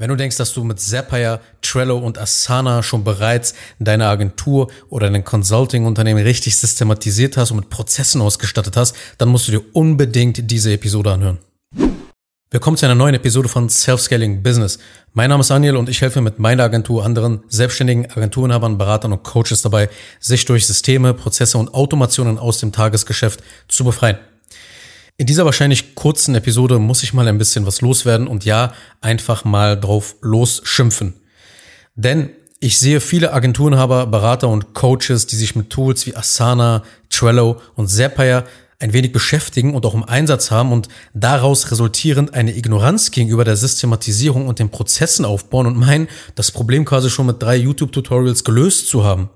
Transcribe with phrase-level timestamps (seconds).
[0.00, 5.10] Wenn du denkst, dass du mit Zapier, Trello und Asana schon bereits deine Agentur oder
[5.10, 10.52] dein Consulting-Unternehmen richtig systematisiert hast und mit Prozessen ausgestattet hast, dann musst du dir unbedingt
[10.52, 11.38] diese Episode anhören.
[12.52, 14.78] Willkommen zu einer neuen Episode von Self-Scaling Business.
[15.14, 19.24] Mein Name ist Daniel und ich helfe mit meiner Agentur anderen selbstständigen Agenturinhabern, Beratern und
[19.24, 19.90] Coaches dabei,
[20.20, 24.18] sich durch Systeme, Prozesse und Automationen aus dem Tagesgeschäft zu befreien.
[25.20, 29.44] In dieser wahrscheinlich kurzen Episode muss ich mal ein bisschen was loswerden und ja, einfach
[29.44, 31.14] mal drauf losschimpfen.
[31.96, 37.60] Denn ich sehe viele Agenturenhaber, Berater und Coaches, die sich mit Tools wie Asana, Trello
[37.74, 38.44] und Zapier
[38.78, 43.56] ein wenig beschäftigen und auch im Einsatz haben und daraus resultierend eine Ignoranz gegenüber der
[43.56, 46.06] Systematisierung und den Prozessen aufbauen und meinen,
[46.36, 49.30] das Problem quasi schon mit drei YouTube-Tutorials gelöst zu haben.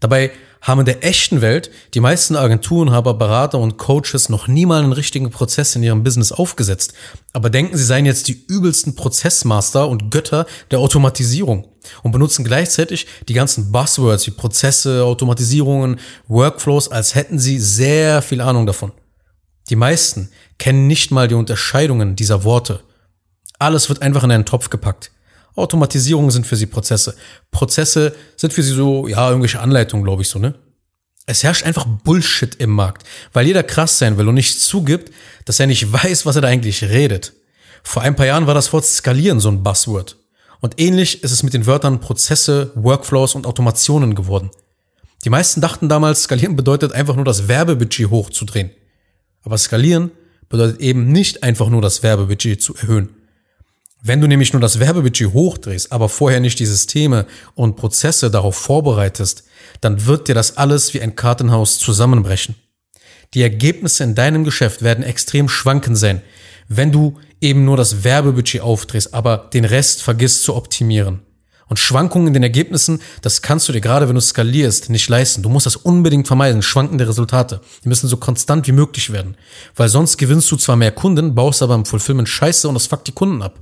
[0.00, 0.30] Dabei
[0.60, 4.92] haben in der echten Welt die meisten Agenturen, aber Berater und Coaches noch niemals einen
[4.92, 6.94] richtigen Prozess in ihrem Business aufgesetzt.
[7.32, 11.68] Aber denken, sie seien jetzt die übelsten Prozessmaster und Götter der Automatisierung
[12.02, 18.40] und benutzen gleichzeitig die ganzen Buzzwords wie Prozesse, Automatisierungen, Workflows, als hätten sie sehr viel
[18.40, 18.92] Ahnung davon.
[19.70, 22.80] Die meisten kennen nicht mal die Unterscheidungen dieser Worte.
[23.58, 25.10] Alles wird einfach in einen Topf gepackt.
[25.54, 27.16] Automatisierungen sind für sie Prozesse.
[27.50, 30.54] Prozesse sind für sie so, ja, irgendwelche Anleitungen, glaube ich so, ne?
[31.26, 35.12] Es herrscht einfach Bullshit im Markt, weil jeder krass sein will und nicht zugibt,
[35.44, 37.34] dass er nicht weiß, was er da eigentlich redet.
[37.82, 40.16] Vor ein paar Jahren war das Wort skalieren so ein Buzzword.
[40.60, 44.50] Und ähnlich ist es mit den Wörtern Prozesse, Workflows und Automationen geworden.
[45.24, 48.70] Die meisten dachten damals, skalieren bedeutet einfach nur das Werbebudget hochzudrehen.
[49.42, 50.10] Aber skalieren
[50.48, 53.10] bedeutet eben nicht einfach nur das Werbebudget zu erhöhen.
[54.00, 58.56] Wenn du nämlich nur das Werbebudget hochdrehst, aber vorher nicht die Systeme und Prozesse darauf
[58.56, 59.44] vorbereitest,
[59.80, 62.54] dann wird dir das alles wie ein Kartenhaus zusammenbrechen.
[63.34, 66.22] Die Ergebnisse in deinem Geschäft werden extrem schwanken sein,
[66.68, 71.22] wenn du eben nur das Werbebudget aufdrehst, aber den Rest vergisst zu optimieren.
[71.66, 75.42] Und Schwankungen in den Ergebnissen, das kannst du dir gerade, wenn du skalierst, nicht leisten.
[75.42, 77.60] Du musst das unbedingt vermeiden, schwankende Resultate.
[77.84, 79.36] Die müssen so konstant wie möglich werden.
[79.76, 83.08] Weil sonst gewinnst du zwar mehr Kunden, baust aber im Fulfillment Scheiße und das fuckt
[83.08, 83.58] die Kunden ab.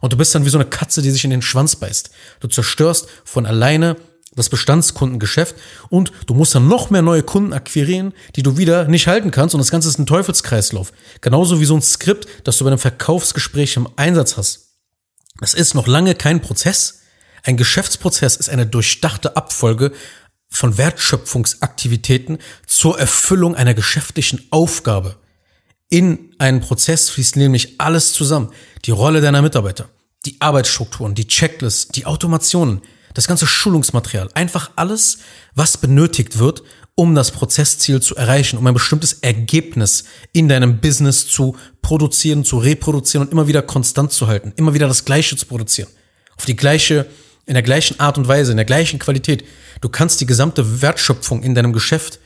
[0.00, 2.10] Und du bist dann wie so eine Katze, die sich in den Schwanz beißt.
[2.40, 3.96] Du zerstörst von alleine
[4.36, 5.56] das Bestandskundengeschäft
[5.88, 9.54] und du musst dann noch mehr neue Kunden akquirieren, die du wieder nicht halten kannst
[9.54, 10.92] und das Ganze ist ein Teufelskreislauf.
[11.20, 14.76] Genauso wie so ein Skript, das du bei einem Verkaufsgespräch im Einsatz hast.
[15.40, 17.00] Das ist noch lange kein Prozess.
[17.42, 19.92] Ein Geschäftsprozess ist eine durchdachte Abfolge
[20.48, 25.16] von Wertschöpfungsaktivitäten zur Erfüllung einer geschäftlichen Aufgabe.
[25.90, 28.50] In einen Prozess fließt nämlich alles zusammen.
[28.84, 29.88] Die Rolle deiner Mitarbeiter,
[30.26, 32.82] die Arbeitsstrukturen, die Checklists, die Automationen,
[33.14, 34.28] das ganze Schulungsmaterial.
[34.34, 35.18] Einfach alles,
[35.54, 36.62] was benötigt wird,
[36.94, 42.58] um das Prozessziel zu erreichen, um ein bestimmtes Ergebnis in deinem Business zu produzieren, zu
[42.58, 45.88] reproduzieren und immer wieder konstant zu halten, immer wieder das Gleiche zu produzieren.
[46.36, 47.06] Auf die gleiche,
[47.46, 49.44] in der gleichen Art und Weise, in der gleichen Qualität.
[49.80, 52.18] Du kannst die gesamte Wertschöpfung in deinem Geschäft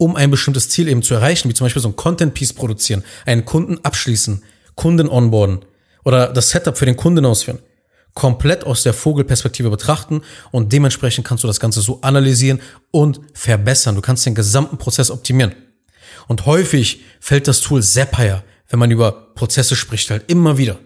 [0.00, 3.44] um ein bestimmtes Ziel eben zu erreichen, wie zum Beispiel so ein Content-Piece produzieren, einen
[3.44, 4.42] Kunden abschließen,
[4.74, 5.60] Kunden onboarden
[6.04, 7.58] oder das Setup für den Kunden ausführen,
[8.14, 10.22] komplett aus der Vogelperspektive betrachten
[10.52, 13.94] und dementsprechend kannst du das Ganze so analysieren und verbessern.
[13.94, 15.54] Du kannst den gesamten Prozess optimieren.
[16.28, 20.78] Und häufig fällt das Tool Zapier, wenn man über Prozesse spricht, halt immer wieder.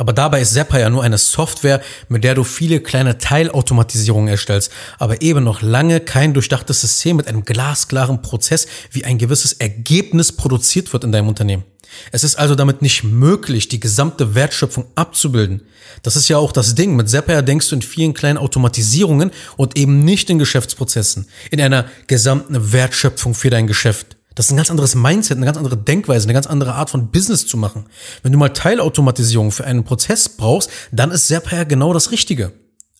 [0.00, 4.72] Aber dabei ist Zapier ja nur eine Software, mit der du viele kleine Teilautomatisierungen erstellst,
[4.98, 10.32] aber eben noch lange kein durchdachtes System mit einem glasklaren Prozess, wie ein gewisses Ergebnis
[10.32, 11.64] produziert wird in deinem Unternehmen.
[12.12, 15.64] Es ist also damit nicht möglich, die gesamte Wertschöpfung abzubilden.
[16.02, 16.96] Das ist ja auch das Ding.
[16.96, 21.84] Mit Zapier denkst du in vielen kleinen Automatisierungen und eben nicht in Geschäftsprozessen, in einer
[22.06, 24.16] gesamten Wertschöpfung für dein Geschäft.
[24.34, 27.10] Das ist ein ganz anderes Mindset, eine ganz andere Denkweise, eine ganz andere Art von
[27.10, 27.86] Business zu machen.
[28.22, 32.52] Wenn du mal Teilautomatisierung für einen Prozess brauchst, dann ist Zapier genau das Richtige.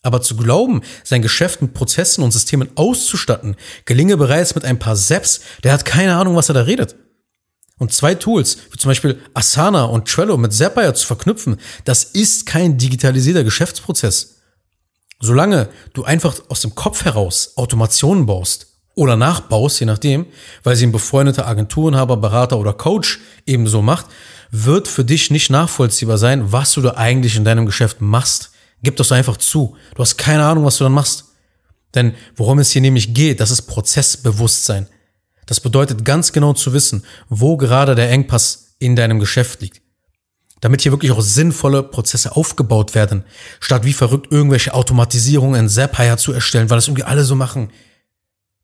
[0.03, 3.55] Aber zu glauben, sein Geschäft mit Prozessen und Systemen auszustatten,
[3.85, 6.95] gelinge bereits mit ein paar Seps, der hat keine Ahnung, was er da redet.
[7.77, 12.45] Und zwei Tools, wie zum Beispiel Asana und Trello mit Zapier zu verknüpfen, das ist
[12.45, 14.41] kein digitalisierter Geschäftsprozess.
[15.19, 18.70] Solange du einfach aus dem Kopf heraus Automationen baust,
[19.01, 20.27] oder nachbaust, je nachdem,
[20.63, 24.05] weil sie ein befreundeter Agenturenhaber, Berater oder Coach ebenso macht,
[24.51, 28.51] wird für dich nicht nachvollziehbar sein, was du da eigentlich in deinem Geschäft machst.
[28.83, 29.75] Gib das einfach zu.
[29.95, 31.25] Du hast keine Ahnung, was du dann machst.
[31.95, 34.87] Denn worum es hier nämlich geht, das ist Prozessbewusstsein.
[35.47, 39.81] Das bedeutet ganz genau zu wissen, wo gerade der Engpass in deinem Geschäft liegt.
[40.61, 43.23] Damit hier wirklich auch sinnvolle Prozesse aufgebaut werden,
[43.59, 47.71] statt wie verrückt irgendwelche Automatisierungen in Zapier zu erstellen, weil das irgendwie alle so machen.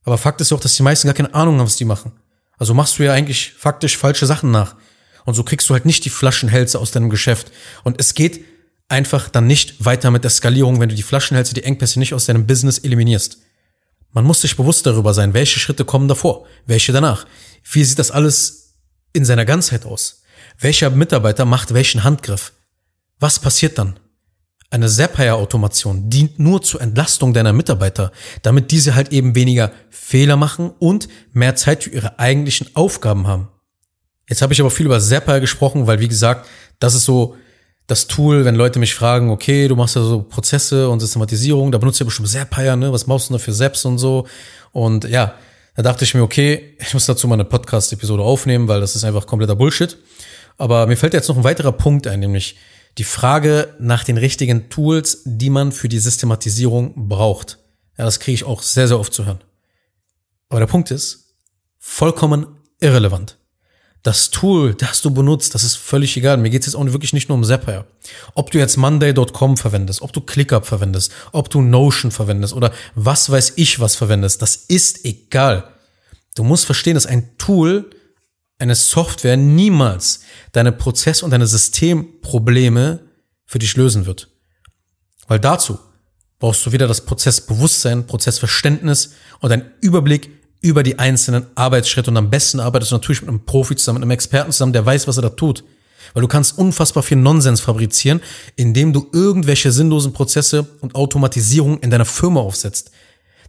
[0.07, 2.13] Aber Fakt ist ja auch, dass die meisten gar keine Ahnung haben, was die machen.
[2.57, 4.77] Also machst du ja eigentlich faktisch falsche Sachen nach.
[5.25, 7.51] Und so kriegst du halt nicht die Flaschenhälse aus deinem Geschäft.
[7.83, 8.45] Und es geht
[8.88, 12.25] einfach dann nicht weiter mit der Skalierung, wenn du die Flaschenhälse, die Engpässe nicht aus
[12.25, 13.39] deinem Business eliminierst.
[14.13, 17.25] Man muss sich bewusst darüber sein, welche Schritte kommen davor, welche danach.
[17.69, 18.75] Wie sieht das alles
[19.12, 20.24] in seiner Ganzheit aus?
[20.57, 22.54] Welcher Mitarbeiter macht welchen Handgriff?
[23.19, 24.00] Was passiert dann?
[24.69, 28.11] Eine Zapier-Automation dient nur zur Entlastung deiner Mitarbeiter,
[28.41, 33.47] damit diese halt eben weniger Fehler machen und mehr Zeit für ihre eigentlichen Aufgaben haben.
[34.27, 36.47] Jetzt habe ich aber viel über Zapier gesprochen, weil wie gesagt,
[36.79, 37.37] das ist so
[37.87, 41.77] das Tool, wenn Leute mich fragen, okay, du machst ja so Prozesse und Systematisierung, da
[41.77, 42.91] benutzt du ja bestimmt Zapier, ne?
[42.91, 44.27] Was machst du da für Zaps und so?
[44.73, 45.35] Und ja,
[45.77, 49.05] da dachte ich mir, okay, ich muss dazu mal eine Podcast-Episode aufnehmen, weil das ist
[49.05, 49.97] einfach kompletter Bullshit.
[50.57, 52.57] Aber mir fällt jetzt noch ein weiterer Punkt ein, nämlich
[52.97, 57.59] die Frage nach den richtigen Tools, die man für die Systematisierung braucht.
[57.97, 59.39] Ja, das kriege ich auch sehr, sehr oft zu hören.
[60.49, 61.35] Aber der Punkt ist,
[61.79, 62.47] vollkommen
[62.79, 63.38] irrelevant.
[64.03, 66.38] Das Tool, das du benutzt, das ist völlig egal.
[66.38, 67.85] Mir geht es jetzt auch wirklich nicht nur um Zapier.
[68.35, 73.29] Ob du jetzt Monday.com verwendest, ob du ClickUp verwendest, ob du Notion verwendest oder was
[73.29, 75.73] weiß ich was verwendest, das ist egal.
[76.35, 77.89] Du musst verstehen, dass ein Tool
[78.59, 80.21] eine Software niemals
[80.51, 83.00] deine Prozess- und deine Systemprobleme
[83.45, 84.30] für dich lösen wird.
[85.27, 85.80] Weil dazu
[86.39, 90.30] brauchst du wieder das Prozessbewusstsein, Prozessverständnis und einen Überblick
[90.62, 92.09] über die einzelnen Arbeitsschritte.
[92.09, 94.86] Und am besten arbeitest du natürlich mit einem Profi zusammen, mit einem Experten zusammen, der
[94.86, 95.63] weiß, was er da tut.
[96.13, 98.21] Weil du kannst unfassbar viel Nonsens fabrizieren,
[98.56, 102.92] indem du irgendwelche sinnlosen Prozesse und Automatisierung in deiner Firma aufsetzt.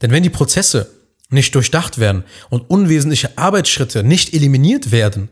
[0.02, 0.97] Denn wenn die Prozesse
[1.30, 5.28] nicht durchdacht werden und unwesentliche Arbeitsschritte nicht eliminiert werden,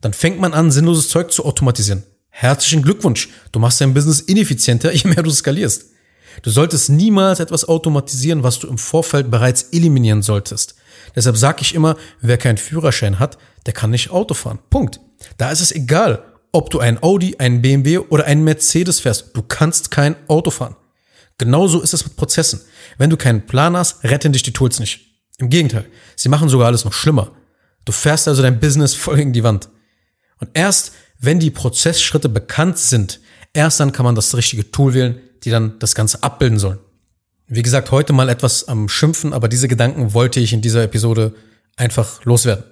[0.00, 2.04] dann fängt man an, sinnloses Zeug zu automatisieren.
[2.30, 3.30] Herzlichen Glückwunsch.
[3.50, 5.86] Du machst dein Business ineffizienter, je mehr du skalierst.
[6.42, 10.76] Du solltest niemals etwas automatisieren, was du im Vorfeld bereits eliminieren solltest.
[11.16, 14.60] Deshalb sage ich immer, wer keinen Führerschein hat, der kann nicht Auto fahren.
[14.70, 15.00] Punkt.
[15.36, 16.22] Da ist es egal,
[16.52, 19.30] ob du ein Audi, ein BMW oder ein Mercedes fährst.
[19.34, 20.76] Du kannst kein Auto fahren.
[21.38, 22.60] Genauso ist es mit Prozessen.
[22.98, 25.07] Wenn du keinen Plan hast, retten dich die Tools nicht.
[25.38, 25.86] Im Gegenteil,
[26.16, 27.32] sie machen sogar alles noch schlimmer.
[27.84, 29.68] Du fährst also dein Business voll gegen die Wand.
[30.40, 33.20] Und erst, wenn die Prozessschritte bekannt sind,
[33.54, 36.78] erst dann kann man das richtige Tool wählen, die dann das Ganze abbilden sollen.
[37.46, 41.34] Wie gesagt, heute mal etwas am Schimpfen, aber diese Gedanken wollte ich in dieser Episode
[41.76, 42.64] einfach loswerden.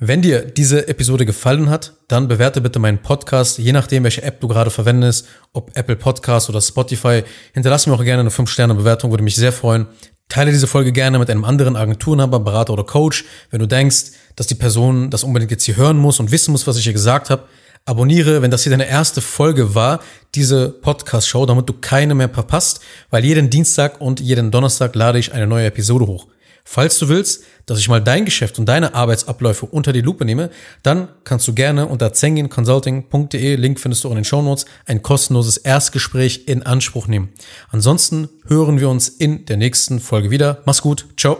[0.00, 4.40] Wenn dir diese Episode gefallen hat, dann bewerte bitte meinen Podcast, je nachdem, welche App
[4.40, 7.24] du gerade verwendest, ob Apple Podcast oder Spotify.
[7.52, 9.86] Hinterlass mir auch gerne eine 5-Sterne-Bewertung, würde mich sehr freuen.
[10.28, 13.24] Teile diese Folge gerne mit einem anderen Agenturenhaber, Berater oder Coach.
[13.50, 16.66] Wenn du denkst, dass die Person das unbedingt jetzt hier hören muss und wissen muss,
[16.66, 17.44] was ich hier gesagt habe,
[17.86, 20.00] abonniere, wenn das hier deine erste Folge war,
[20.34, 22.80] diese Podcast-Show, damit du keine mehr verpasst,
[23.10, 26.26] weil jeden Dienstag und jeden Donnerstag lade ich eine neue Episode hoch.
[26.70, 30.50] Falls du willst, dass ich mal dein Geschäft und deine Arbeitsabläufe unter die Lupe nehme,
[30.82, 35.02] dann kannst du gerne unter zenginconsulting.de, Link findest du auch in den Show Notes, ein
[35.02, 37.32] kostenloses Erstgespräch in Anspruch nehmen.
[37.70, 40.60] Ansonsten hören wir uns in der nächsten Folge wieder.
[40.66, 41.06] Mach's gut.
[41.16, 41.38] Ciao.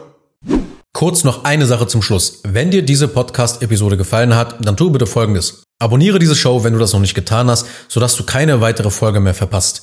[0.95, 2.41] Kurz noch eine Sache zum Schluss.
[2.45, 5.63] Wenn dir diese Podcast-Episode gefallen hat, dann tu bitte Folgendes.
[5.79, 9.21] Abonniere diese Show, wenn du das noch nicht getan hast, sodass du keine weitere Folge
[9.21, 9.83] mehr verpasst.